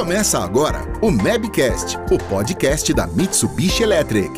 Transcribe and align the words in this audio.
Começa 0.00 0.38
agora 0.38 0.90
o 1.02 1.10
Mabcast, 1.10 1.98
o 2.10 2.16
podcast 2.16 2.90
da 2.94 3.06
Mitsubishi 3.06 3.82
Electric. 3.82 4.30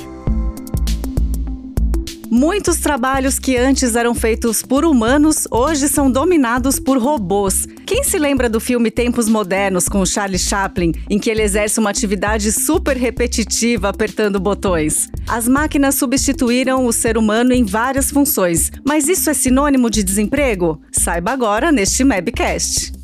Muitos 2.28 2.78
trabalhos 2.78 3.38
que 3.38 3.56
antes 3.56 3.94
eram 3.94 4.12
feitos 4.12 4.60
por 4.60 4.84
humanos 4.84 5.46
hoje 5.52 5.88
são 5.88 6.10
dominados 6.10 6.80
por 6.80 6.98
robôs. 6.98 7.68
Quem 7.86 8.02
se 8.02 8.18
lembra 8.18 8.50
do 8.50 8.58
filme 8.58 8.90
Tempos 8.90 9.28
Modernos 9.28 9.88
com 9.88 10.04
Charlie 10.04 10.36
Chaplin, 10.36 10.90
em 11.08 11.20
que 11.20 11.30
ele 11.30 11.42
exerce 11.42 11.78
uma 11.78 11.90
atividade 11.90 12.50
super 12.50 12.96
repetitiva 12.96 13.88
apertando 13.88 14.40
botões? 14.40 15.08
As 15.28 15.46
máquinas 15.46 15.94
substituíram 15.94 16.86
o 16.86 16.92
ser 16.92 17.16
humano 17.16 17.52
em 17.52 17.64
várias 17.64 18.10
funções, 18.10 18.72
mas 18.84 19.06
isso 19.06 19.30
é 19.30 19.32
sinônimo 19.32 19.88
de 19.88 20.02
desemprego? 20.02 20.82
Saiba 20.90 21.30
agora 21.30 21.70
neste 21.70 22.02
Mabcast. 22.02 23.00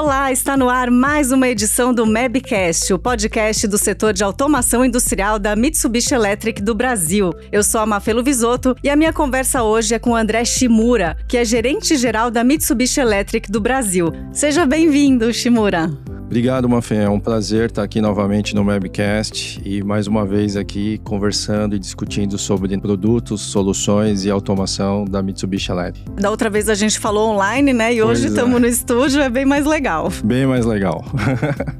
Olá, 0.00 0.30
está 0.30 0.56
no 0.56 0.68
ar 0.68 0.92
mais 0.92 1.32
uma 1.32 1.48
edição 1.48 1.92
do 1.92 2.06
Mabcast, 2.06 2.94
o 2.94 2.98
podcast 3.00 3.66
do 3.66 3.76
setor 3.76 4.12
de 4.12 4.22
automação 4.22 4.84
industrial 4.84 5.40
da 5.40 5.56
Mitsubishi 5.56 6.14
Electric 6.14 6.62
do 6.62 6.72
Brasil. 6.72 7.34
Eu 7.50 7.64
sou 7.64 7.80
a 7.80 7.86
Mafelo 7.86 8.22
Visoto 8.22 8.76
e 8.80 8.88
a 8.88 8.94
minha 8.94 9.12
conversa 9.12 9.64
hoje 9.64 9.96
é 9.96 9.98
com 9.98 10.14
André 10.14 10.44
Shimura, 10.44 11.16
que 11.28 11.36
é 11.36 11.44
gerente 11.44 11.96
geral 11.96 12.30
da 12.30 12.44
Mitsubishi 12.44 13.00
Electric 13.00 13.50
do 13.50 13.60
Brasil. 13.60 14.12
Seja 14.32 14.64
bem-vindo, 14.64 15.32
Shimura. 15.32 15.90
Obrigado, 16.28 16.68
Mafé. 16.68 17.04
É 17.04 17.08
um 17.08 17.18
prazer 17.18 17.70
estar 17.70 17.82
aqui 17.82 18.02
novamente 18.02 18.54
no 18.54 18.62
Webcast 18.62 19.62
e 19.64 19.82
mais 19.82 20.06
uma 20.06 20.26
vez 20.26 20.58
aqui 20.58 21.00
conversando 21.02 21.74
e 21.74 21.78
discutindo 21.78 22.36
sobre 22.36 22.76
produtos, 22.78 23.40
soluções 23.40 24.26
e 24.26 24.30
automação 24.30 25.06
da 25.06 25.22
Mitsubishi 25.22 25.72
Electric. 25.72 26.10
Da 26.20 26.30
outra 26.30 26.50
vez 26.50 26.68
a 26.68 26.74
gente 26.74 26.98
falou 26.98 27.30
online, 27.30 27.72
né? 27.72 27.94
E 27.94 28.02
hoje 28.02 28.26
estamos 28.26 28.56
é. 28.56 28.58
no 28.58 28.66
estúdio, 28.66 29.22
é 29.22 29.30
bem 29.30 29.46
mais 29.46 29.64
legal. 29.64 30.12
Bem 30.22 30.46
mais 30.46 30.66
legal. 30.66 31.02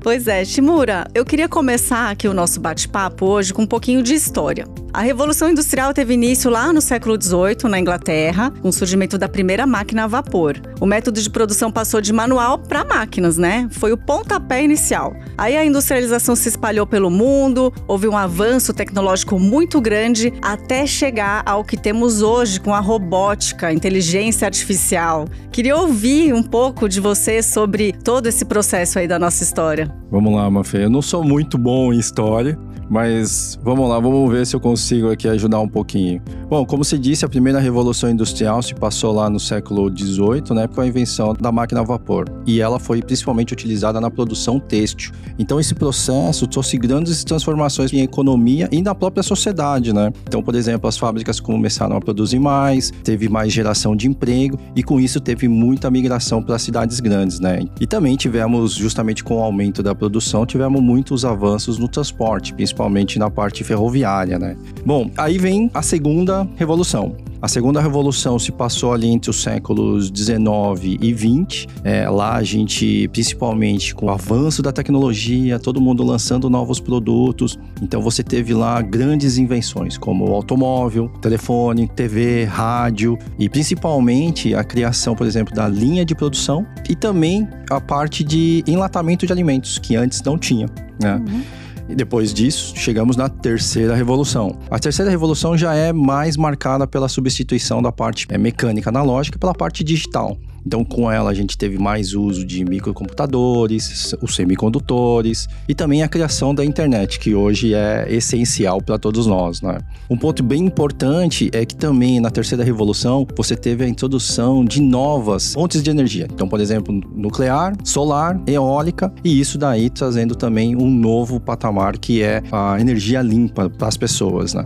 pois 0.00 0.27
é, 0.27 0.42
Shimura, 0.47 1.06
eu 1.15 1.27
queria 1.27 1.47
começar 1.47 2.11
aqui 2.11 2.27
o 2.27 2.33
nosso 2.33 2.59
bate-papo 2.59 3.27
hoje 3.27 3.53
com 3.53 3.62
um 3.62 3.67
pouquinho 3.67 4.03
de 4.03 4.15
história. 4.15 4.65
A 4.92 5.03
Revolução 5.03 5.50
Industrial 5.50 5.92
teve 5.92 6.14
início 6.14 6.50
lá 6.50 6.72
no 6.72 6.81
século 6.81 7.20
XVIII, 7.20 7.70
na 7.70 7.78
Inglaterra, 7.78 8.50
com 8.62 8.70
o 8.70 8.72
surgimento 8.72 9.19
da 9.19 9.28
primeira 9.28 9.67
máquina 9.67 10.05
a 10.05 10.06
vapor. 10.06 10.56
O 10.81 10.86
método 10.86 11.20
de 11.20 11.28
produção 11.28 11.70
passou 11.70 12.00
de 12.00 12.11
manual 12.11 12.58
para 12.58 12.84
máquinas, 12.84 13.36
né? 13.36 13.69
Foi 13.70 13.92
o 13.92 13.98
pontapé 13.98 14.64
inicial. 14.64 15.14
Aí 15.36 15.56
a 15.56 15.64
industrialização 15.64 16.34
se 16.34 16.48
espalhou 16.48 16.86
pelo 16.86 17.11
mundo, 17.11 17.72
houve 17.86 18.09
um 18.09 18.16
avanço 18.16 18.72
tecnológico 18.72 19.39
muito 19.39 19.78
grande 19.78 20.33
até 20.41 20.86
chegar 20.86 21.42
ao 21.44 21.62
que 21.62 21.77
temos 21.77 22.22
hoje 22.22 22.59
com 22.59 22.72
a 22.72 22.81
robótica, 22.81 23.72
inteligência 23.72 24.47
artificial. 24.47 25.27
Queria 25.53 25.77
ouvir 25.77 26.33
um 26.33 26.42
pouco 26.42 26.89
de 26.89 26.98
você 26.98 27.42
sobre 27.42 27.92
todo 27.92 28.27
esse 28.27 28.44
processo 28.44 28.98
aí 28.98 29.06
da 29.06 29.19
nossa 29.19 29.42
história. 29.42 29.94
Vamos 30.11 30.34
lá, 30.34 30.50
Mafê. 30.50 30.84
Eu 30.84 30.91
não 30.91 31.03
sou 31.03 31.22
muito 31.22 31.59
bom 31.59 31.92
em 31.92 31.98
história, 31.98 32.59
mas 32.89 33.58
vamos 33.62 33.89
lá, 33.89 34.00
vamos 34.00 34.31
ver 34.31 34.47
se 34.47 34.56
eu 34.56 34.61
consigo 34.61 35.11
aqui 35.11 35.28
ajudar 35.28 35.61
um 35.61 35.69
pouquinho. 35.69 36.22
Bom, 36.48 36.64
como 36.64 36.84
se 36.84 36.98
disse, 36.98 37.25
a 37.25 37.28
primeira 37.28 37.58
revolução 37.58 38.11
industrial 38.11 38.62
se 38.62 38.75
passou 38.75 39.12
lá 39.12 39.28
no 39.28 39.39
século 39.39 39.91
XVIII, 39.91 40.55
né, 40.55 40.67
com 40.67 40.81
a 40.81 40.86
invenção 40.86 41.34
da 41.34 41.53
máquina 41.53 41.81
a 41.81 41.84
vapor. 41.84 42.25
E 42.47 42.61
ela 42.61 42.78
foi 42.78 43.03
principalmente 43.03 43.53
utilizada 43.53 44.00
na 44.00 44.11
produção 44.11 44.59
têxtil. 44.59 45.12
Então 45.39 45.61
esse 45.61 45.75
processo 45.75 46.47
trouxe 46.47 46.78
grandes 46.78 47.22
transformações 47.22 47.92
em 47.92 48.00
economia 48.00 48.69
e 48.72 48.81
na 48.81 48.94
própria 48.94 49.22
sociedade, 49.22 49.92
né? 49.92 50.11
Então, 50.27 50.42
por 50.42 50.55
exemplo, 50.55 50.89
as 50.89 50.97
fábricas 50.97 51.39
começaram 51.39 51.97
a 51.97 52.00
produzir 52.00 52.39
mais, 52.39 52.91
teve 53.05 53.28
mais 53.28 53.53
geração 53.53 53.94
de 53.94 54.09
emprego 54.09 54.59
e 54.75 54.83
com 54.83 54.98
isso 54.98 55.20
teve 55.20 55.48
muita 55.48 55.91
migração 55.91 56.42
para 56.42 56.59
cidades 56.59 57.00
grandes, 57.00 57.39
né? 57.39 57.61
E 57.78 57.86
também 57.86 58.16
tivemos, 58.16 58.75
justamente 58.75 59.22
com 59.22 59.36
o 59.36 59.42
aumento 59.42 59.83
da 59.83 59.94
produção, 59.94 60.47
tivemos 60.47 60.81
muitos 60.81 61.25
avanços 61.25 61.78
no 61.78 61.89
transporte, 61.89 62.55
principalmente 62.55 62.78
principalmente 62.79 63.19
na 63.19 63.29
parte 63.29 63.65
ferroviária, 63.65 64.39
né? 64.39 64.56
Bom, 64.87 65.11
aí 65.16 65.37
vem 65.37 65.69
a 65.75 65.83
segunda 65.83 66.49
revolução. 66.55 67.16
A 67.41 67.47
segunda 67.47 67.81
revolução 67.81 68.37
se 68.37 68.50
passou 68.50 68.93
ali 68.93 69.09
entre 69.09 69.31
os 69.31 69.43
séculos 69.43 70.11
19 70.11 70.99
e 71.00 71.12
20. 71.12 71.69
É, 71.84 72.09
lá 72.09 72.34
a 72.34 72.43
gente, 72.43 73.06
principalmente 73.09 73.94
com 73.94 74.06
o 74.06 74.11
avanço 74.11 74.61
da 74.61 74.72
tecnologia, 74.72 75.59
todo 75.59 75.81
mundo 75.81 76.03
lançando 76.03 76.50
novos 76.50 76.81
produtos. 76.81 77.56
Então 77.81 78.00
você 78.00 78.25
teve 78.25 78.55
lá 78.55 78.83
grandes 78.83 79.38
invenções 79.38 79.97
como 79.97 80.33
automóvel, 80.34 81.09
telefone, 81.21 81.88
TV, 81.88 82.44
rádio 82.44 83.17
e 83.38 83.49
principalmente 83.49 84.55
a 84.55 84.65
criação, 84.65 85.15
por 85.15 85.27
exemplo, 85.27 85.55
da 85.55 85.69
linha 85.69 86.05
de 86.05 86.17
produção 86.17 86.67
e 86.88 86.97
também 86.97 87.47
a 87.71 87.81
parte 87.81 88.25
de 88.25 88.65
enlatamento 88.67 89.27
de 89.27 89.33
alimentos 89.33 89.78
que 89.78 89.94
antes 89.94 90.21
não 90.22 90.37
tinha. 90.37 90.67
Né? 91.00 91.22
Uhum. 91.28 91.43
E 91.88 91.94
depois 91.94 92.34
disso, 92.34 92.75
chegamos 92.76 93.16
na 93.16 93.28
terceira 93.28 93.94
revolução. 93.94 94.59
A 94.71 94.78
terceira 94.78 95.10
revolução 95.10 95.56
já 95.56 95.75
é 95.75 95.93
mais 95.93 96.37
marcada 96.37 96.87
pela 96.87 97.09
substituição 97.09 97.81
da 97.81 97.91
parte 97.91 98.26
é, 98.28 98.37
mecânica 98.37 98.91
analógica 98.91 99.38
pela 99.38 99.54
parte 99.54 99.82
digital. 99.82 100.37
Então, 100.66 100.84
com 100.84 101.10
ela, 101.10 101.30
a 101.30 101.34
gente 101.34 101.56
teve 101.56 101.78
mais 101.78 102.14
uso 102.14 102.44
de 102.44 102.64
microcomputadores, 102.64 104.14
os 104.20 104.34
semicondutores 104.34 105.48
e 105.69 105.74
também 105.74 106.02
a 106.02 106.08
criação 106.08 106.54
da 106.54 106.64
internet, 106.64 107.19
que 107.19 107.34
hoje 107.34 107.74
é 107.74 108.06
essencial 108.08 108.80
para 108.80 108.98
todos 108.98 109.26
nós. 109.26 109.60
Né? 109.62 109.78
Um 110.10 110.16
ponto 110.16 110.42
bem 110.42 110.64
importante 110.64 111.50
é 111.52 111.64
que 111.64 111.76
também 111.76 112.20
na 112.20 112.30
terceira 112.30 112.64
revolução 112.64 113.26
você 113.36 113.56
teve 113.56 113.84
a 113.84 113.88
introdução 113.88 114.64
de 114.64 114.80
novas 114.80 115.54
fontes 115.54 115.82
de 115.82 115.91
energia. 115.91 116.26
Então, 116.32 116.48
por 116.48 116.60
exemplo, 116.60 116.94
nuclear, 117.14 117.75
solar, 117.84 118.40
eólica 118.46 119.12
e 119.25 119.40
isso 119.40 119.58
daí 119.58 119.90
trazendo 119.90 120.34
também 120.34 120.76
um 120.76 120.90
novo 120.90 121.40
patamar 121.40 121.98
que 121.98 122.22
é 122.22 122.42
a 122.52 122.80
energia 122.80 123.22
limpa 123.22 123.69
para 123.70 123.88
as 123.88 123.96
pessoas. 123.96 124.54
Né? 124.54 124.64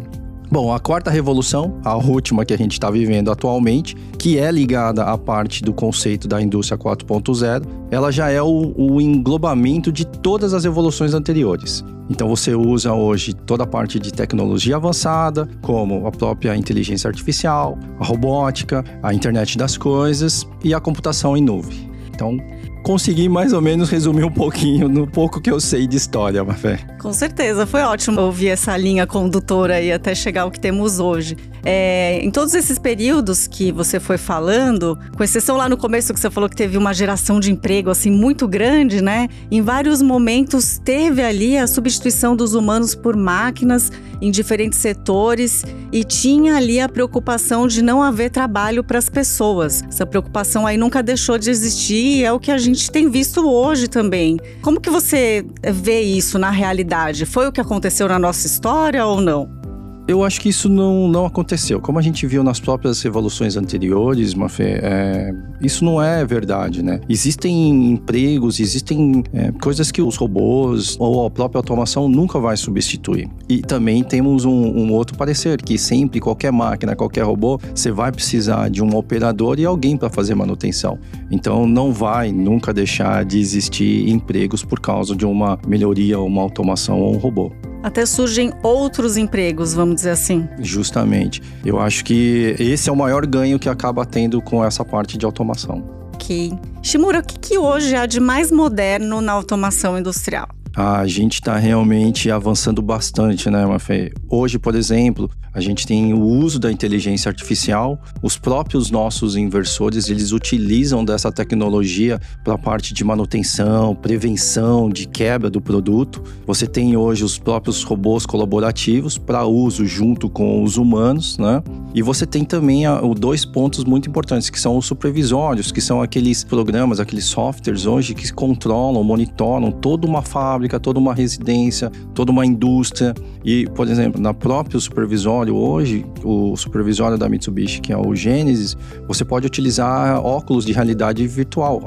Bom, 0.52 0.70
a 0.70 0.78
quarta 0.78 1.10
revolução, 1.10 1.80
a 1.82 1.96
última 1.96 2.44
que 2.44 2.52
a 2.52 2.58
gente 2.58 2.72
está 2.72 2.90
vivendo 2.90 3.30
atualmente, 3.30 3.96
que 4.18 4.36
é 4.36 4.52
ligada 4.52 5.02
à 5.02 5.16
parte 5.16 5.62
do 5.62 5.72
conceito 5.72 6.28
da 6.28 6.42
indústria 6.42 6.76
4.0, 6.76 7.66
ela 7.90 8.12
já 8.12 8.28
é 8.28 8.42
o, 8.42 8.74
o 8.76 9.00
englobamento 9.00 9.90
de 9.90 10.06
todas 10.06 10.52
as 10.52 10.66
evoluções 10.66 11.14
anteriores. 11.14 11.82
Então 12.10 12.28
você 12.28 12.54
usa 12.54 12.92
hoje 12.92 13.32
toda 13.32 13.64
a 13.64 13.66
parte 13.66 13.98
de 13.98 14.12
tecnologia 14.12 14.76
avançada, 14.76 15.48
como 15.62 16.06
a 16.06 16.10
própria 16.10 16.54
inteligência 16.54 17.08
artificial, 17.08 17.78
a 17.98 18.04
robótica, 18.04 18.84
a 19.02 19.14
internet 19.14 19.56
das 19.56 19.78
coisas 19.78 20.46
e 20.62 20.74
a 20.74 20.80
computação 20.80 21.34
em 21.34 21.40
nuvem. 21.40 21.90
Então, 22.14 22.36
consegui 22.82 23.28
mais 23.28 23.52
ou 23.52 23.60
menos 23.60 23.88
resumir 23.88 24.24
um 24.24 24.30
pouquinho 24.30 24.88
no 24.88 25.06
pouco 25.06 25.40
que 25.40 25.50
eu 25.50 25.60
sei 25.60 25.86
de 25.86 25.96
história, 25.96 26.42
Mafé. 26.44 26.78
Com 27.00 27.12
certeza, 27.12 27.66
foi 27.66 27.82
ótimo 27.82 28.20
ouvir 28.20 28.48
essa 28.48 28.76
linha 28.76 29.06
condutora 29.06 29.76
aí 29.76 29.92
até 29.92 30.14
chegar 30.14 30.42
ao 30.42 30.50
que 30.50 30.60
temos 30.60 30.98
hoje. 30.98 31.36
É, 31.64 32.18
em 32.22 32.30
todos 32.30 32.54
esses 32.54 32.78
períodos 32.78 33.46
que 33.46 33.70
você 33.70 34.00
foi 34.00 34.18
falando, 34.18 34.98
com 35.16 35.22
exceção 35.22 35.56
lá 35.56 35.68
no 35.68 35.76
começo 35.76 36.12
que 36.12 36.18
você 36.18 36.28
falou 36.28 36.48
que 36.48 36.56
teve 36.56 36.76
uma 36.76 36.92
geração 36.92 37.38
de 37.38 37.52
emprego 37.52 37.88
assim 37.88 38.10
muito 38.10 38.48
grande, 38.48 39.00
né? 39.00 39.28
Em 39.50 39.62
vários 39.62 40.02
momentos 40.02 40.80
teve 40.84 41.22
ali 41.22 41.56
a 41.56 41.68
substituição 41.68 42.34
dos 42.34 42.54
humanos 42.54 42.94
por 42.94 43.16
máquinas 43.16 43.92
em 44.20 44.30
diferentes 44.30 44.78
setores 44.78 45.64
e 45.92 46.04
tinha 46.04 46.56
ali 46.56 46.80
a 46.80 46.88
preocupação 46.88 47.66
de 47.66 47.82
não 47.82 48.02
haver 48.02 48.30
trabalho 48.30 48.82
para 48.82 48.98
as 48.98 49.08
pessoas. 49.08 49.82
Essa 49.88 50.06
preocupação 50.06 50.66
aí 50.66 50.76
nunca 50.76 51.02
deixou 51.02 51.38
de 51.38 51.50
existir 51.50 52.18
e 52.18 52.24
é 52.24 52.32
o 52.32 52.40
que 52.40 52.50
a 52.50 52.58
gente 52.58 52.71
tem 52.72 53.10
visto 53.10 53.48
hoje 53.48 53.88
também. 53.88 54.38
Como 54.62 54.80
que 54.80 54.90
você 54.90 55.44
vê 55.72 56.00
isso 56.00 56.38
na 56.38 56.50
realidade? 56.50 57.26
Foi 57.26 57.46
o 57.48 57.52
que 57.52 57.60
aconteceu 57.60 58.08
na 58.08 58.18
nossa 58.18 58.46
história 58.46 59.04
ou 59.04 59.20
não? 59.20 59.61
Eu 60.06 60.24
acho 60.24 60.40
que 60.40 60.48
isso 60.48 60.68
não, 60.68 61.06
não 61.06 61.24
aconteceu. 61.24 61.80
Como 61.80 61.96
a 61.96 62.02
gente 62.02 62.26
viu 62.26 62.42
nas 62.42 62.58
próprias 62.58 63.00
revoluções 63.02 63.56
anteriores, 63.56 64.34
Mafê, 64.34 64.80
é, 64.82 65.32
isso 65.60 65.84
não 65.84 66.02
é 66.02 66.24
verdade, 66.24 66.82
né? 66.82 67.00
Existem 67.08 67.92
empregos, 67.92 68.58
existem 68.58 69.22
é, 69.32 69.52
coisas 69.52 69.92
que 69.92 70.02
os 70.02 70.16
robôs 70.16 70.96
ou 70.98 71.24
a 71.24 71.30
própria 71.30 71.60
automação 71.60 72.08
nunca 72.08 72.40
vai 72.40 72.56
substituir. 72.56 73.30
E 73.48 73.62
também 73.62 74.02
temos 74.02 74.44
um, 74.44 74.50
um, 74.50 74.92
outro 74.92 75.16
parecer, 75.16 75.62
que 75.62 75.78
sempre, 75.78 76.18
qualquer 76.18 76.50
máquina, 76.50 76.96
qualquer 76.96 77.22
robô, 77.22 77.60
você 77.72 77.92
vai 77.92 78.10
precisar 78.10 78.68
de 78.70 78.82
um 78.82 78.96
operador 78.96 79.60
e 79.60 79.64
alguém 79.64 79.96
para 79.96 80.10
fazer 80.10 80.34
manutenção. 80.34 80.98
Então 81.30 81.64
não 81.64 81.92
vai 81.92 82.32
nunca 82.32 82.72
deixar 82.72 83.24
de 83.24 83.38
existir 83.38 84.10
empregos 84.10 84.64
por 84.64 84.80
causa 84.80 85.14
de 85.14 85.24
uma 85.24 85.58
melhoria, 85.66 86.18
uma 86.18 86.42
automação 86.42 87.00
ou 87.00 87.14
um 87.14 87.18
robô 87.18 87.52
até 87.82 88.06
surgem 88.06 88.52
outros 88.62 89.16
empregos, 89.16 89.74
vamos 89.74 89.96
dizer 89.96 90.10
assim. 90.10 90.48
Justamente. 90.58 91.42
Eu 91.64 91.80
acho 91.80 92.04
que 92.04 92.54
esse 92.58 92.88
é 92.88 92.92
o 92.92 92.96
maior 92.96 93.26
ganho 93.26 93.58
que 93.58 93.68
acaba 93.68 94.06
tendo 94.06 94.40
com 94.40 94.64
essa 94.64 94.84
parte 94.84 95.18
de 95.18 95.24
automação. 95.24 95.84
Ok. 96.14 96.52
Shimura, 96.82 97.20
o 97.20 97.22
que, 97.22 97.38
que 97.38 97.58
hoje 97.58 97.96
há 97.96 98.06
de 98.06 98.20
mais 98.20 98.50
moderno 98.50 99.20
na 99.20 99.32
automação 99.32 99.98
industrial? 99.98 100.48
A 100.74 101.06
gente 101.06 101.34
está 101.34 101.56
realmente 101.56 102.30
avançando 102.30 102.80
bastante, 102.80 103.50
né, 103.50 103.64
Mafê? 103.66 104.12
Hoje, 104.28 104.58
por 104.58 104.74
exemplo, 104.74 105.30
a 105.54 105.60
gente 105.60 105.86
tem 105.86 106.14
o 106.14 106.22
uso 106.22 106.58
da 106.58 106.72
inteligência 106.72 107.28
artificial. 107.28 108.00
Os 108.22 108.38
próprios 108.38 108.90
nossos 108.90 109.36
inversores, 109.36 110.08
eles 110.08 110.32
utilizam 110.32 111.04
dessa 111.04 111.30
tecnologia 111.30 112.18
para 112.42 112.54
a 112.54 112.58
parte 112.58 112.94
de 112.94 113.04
manutenção, 113.04 113.94
prevenção 113.94 114.88
de 114.88 115.06
quebra 115.06 115.50
do 115.50 115.60
produto. 115.60 116.22
Você 116.46 116.66
tem 116.66 116.96
hoje 116.96 117.22
os 117.22 117.38
próprios 117.38 117.82
robôs 117.82 118.24
colaborativos 118.24 119.18
para 119.18 119.44
uso 119.44 119.84
junto 119.84 120.30
com 120.30 120.62
os 120.62 120.78
humanos, 120.78 121.36
né? 121.36 121.62
E 121.94 122.00
você 122.00 122.24
tem 122.24 122.44
também 122.44 122.86
a, 122.86 123.02
o 123.02 123.14
dois 123.14 123.44
pontos 123.44 123.84
muito 123.84 124.08
importantes, 124.08 124.48
que 124.48 124.58
são 124.58 124.78
os 124.78 124.86
supervisórios, 124.86 125.70
que 125.70 125.82
são 125.82 126.00
aqueles 126.00 126.42
programas, 126.42 126.98
aqueles 126.98 127.26
softwares 127.26 127.84
hoje 127.84 128.14
que 128.14 128.32
controlam, 128.32 129.04
monitoram 129.04 129.70
toda 129.70 130.06
uma 130.06 130.22
fábrica, 130.22 130.61
toda 130.80 130.98
uma 130.98 131.14
residência, 131.14 131.90
toda 132.14 132.30
uma 132.30 132.44
indústria. 132.44 133.14
E, 133.44 133.66
por 133.74 133.88
exemplo, 133.88 134.20
na 134.20 134.34
própria 134.34 134.78
supervisório 134.78 135.54
hoje, 135.54 136.04
o 136.24 136.56
supervisório 136.56 137.18
da 137.18 137.28
Mitsubishi, 137.28 137.80
que 137.80 137.92
é 137.92 137.96
o 137.96 138.14
Genesis, 138.14 138.76
você 139.06 139.24
pode 139.24 139.46
utilizar 139.46 140.24
óculos 140.24 140.64
de 140.64 140.72
realidade 140.72 141.26
virtual, 141.26 141.80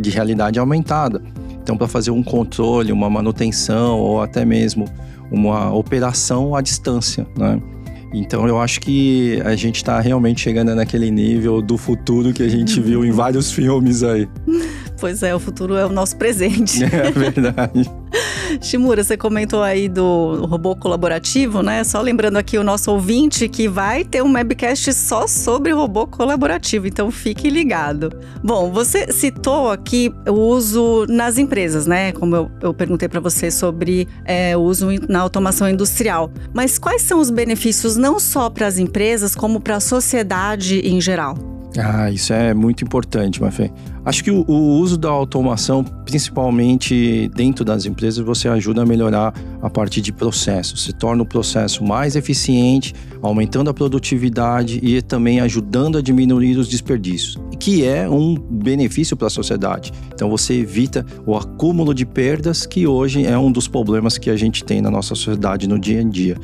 de 0.00 0.10
realidade 0.10 0.58
aumentada. 0.58 1.22
Então, 1.62 1.76
para 1.76 1.86
fazer 1.86 2.10
um 2.10 2.22
controle, 2.22 2.90
uma 2.90 3.08
manutenção 3.08 3.98
ou 3.98 4.20
até 4.20 4.44
mesmo 4.44 4.86
uma 5.30 5.72
operação 5.72 6.54
à 6.54 6.60
distância, 6.60 7.26
né? 7.36 7.60
Então 8.12 8.46
eu 8.46 8.60
acho 8.60 8.80
que 8.80 9.40
a 9.42 9.56
gente 9.56 9.76
está 9.76 9.98
realmente 9.98 10.42
chegando 10.42 10.74
naquele 10.74 11.10
nível 11.10 11.62
do 11.62 11.78
futuro 11.78 12.32
que 12.32 12.42
a 12.42 12.48
gente 12.48 12.78
viu 12.78 13.04
em 13.04 13.10
vários 13.10 13.50
filmes 13.50 14.02
aí. 14.02 14.28
Pois 15.00 15.20
é, 15.24 15.34
o 15.34 15.40
futuro 15.40 15.74
é 15.74 15.84
o 15.84 15.88
nosso 15.88 16.16
presente. 16.16 16.84
É 16.84 17.10
verdade. 17.10 17.90
Shimura, 18.60 19.02
você 19.02 19.16
comentou 19.16 19.62
aí 19.62 19.88
do 19.88 20.44
robô 20.46 20.76
colaborativo, 20.76 21.62
né? 21.62 21.84
Só 21.84 22.00
lembrando 22.00 22.36
aqui 22.36 22.58
o 22.58 22.64
nosso 22.64 22.90
ouvinte 22.90 23.48
que 23.48 23.68
vai 23.68 24.04
ter 24.04 24.22
um 24.22 24.32
webcast 24.32 24.92
só 24.92 25.26
sobre 25.26 25.72
robô 25.72 26.06
colaborativo, 26.06 26.86
então 26.86 27.10
fique 27.10 27.48
ligado. 27.48 28.10
Bom, 28.42 28.70
você 28.70 29.12
citou 29.12 29.70
aqui 29.70 30.12
o 30.28 30.32
uso 30.32 31.06
nas 31.08 31.38
empresas, 31.38 31.86
né? 31.86 32.12
Como 32.12 32.34
eu, 32.36 32.50
eu 32.60 32.74
perguntei 32.74 33.08
para 33.08 33.20
você 33.20 33.50
sobre 33.50 34.08
é, 34.24 34.56
o 34.56 34.60
uso 34.60 34.88
na 35.08 35.20
automação 35.20 35.68
industrial. 35.68 36.30
Mas 36.52 36.78
quais 36.78 37.02
são 37.02 37.20
os 37.20 37.30
benefícios 37.30 37.96
não 37.96 38.18
só 38.18 38.50
para 38.50 38.66
as 38.66 38.78
empresas, 38.78 39.34
como 39.34 39.60
para 39.60 39.76
a 39.76 39.80
sociedade 39.80 40.80
em 40.80 41.00
geral? 41.00 41.61
Ah, 41.78 42.10
isso 42.10 42.32
é 42.32 42.52
muito 42.52 42.84
importante, 42.84 43.40
Mafê. 43.40 43.70
Acho 44.04 44.22
que 44.22 44.30
o, 44.30 44.44
o, 44.46 44.78
uso 44.80 44.98
da 44.98 45.08
automação, 45.08 45.84
principalmente 45.84 47.30
dentro 47.34 47.64
das 47.64 47.86
empresas, 47.86 48.24
você 48.24 48.48
ajuda 48.48 48.82
a 48.82 48.86
melhorar 48.86 49.32
a 49.62 49.70
parte 49.70 50.00
de 50.00 50.12
processo. 50.12 50.76
Você 50.76 50.92
torna 50.92 51.22
o 51.22 51.26
processo 51.26 51.82
mais 51.82 52.14
eficiente, 52.14 52.92
aumentando 53.22 53.70
a 53.70 53.74
produtividade 53.74 54.80
e 54.82 55.00
também 55.00 55.40
ajudando 55.40 55.98
a 55.98 56.02
diminuir 56.02 56.58
os 56.58 56.68
desperdícios, 56.68 57.38
que 57.58 57.84
é 57.84 58.08
um 58.08 58.34
benefício 58.34 59.16
para 59.16 59.28
a 59.28 59.30
sociedade. 59.30 59.92
Então 60.12 60.28
você 60.28 60.54
evita 60.54 61.06
o 61.24 61.34
acúmulo 61.36 61.94
de 61.94 62.04
perdas, 62.04 62.66
que 62.66 62.86
hoje 62.86 63.24
é 63.24 63.38
um 63.38 63.50
dos 63.50 63.66
problemas 63.66 64.18
que 64.18 64.28
a 64.28 64.36
gente 64.36 64.64
tem 64.64 64.82
na 64.82 64.90
nossa 64.90 65.14
sociedade 65.14 65.66
no 65.66 65.78
dia 65.78 66.00
a 66.00 66.04
dia. 66.04 66.36